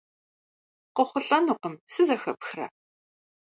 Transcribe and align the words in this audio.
КъыуэхъулӀэнукъым, 0.95 1.75
сызэхэпхрэ? 1.93 2.67